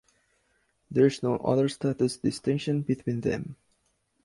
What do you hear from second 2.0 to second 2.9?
distinction